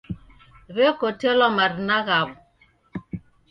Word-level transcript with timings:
W'ekotelwa 0.75 1.47
marina 1.57 1.97
ghawo 2.07 2.33